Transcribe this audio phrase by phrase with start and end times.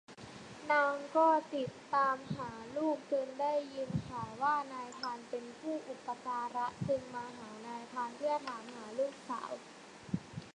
[0.71, 9.51] นางก็ติดตามหาลูก จนได้ยินข่าวว่านายพรานเป็นผู้อุปการะจึงมาหานายพรานเพื่อถามหาลูกสาว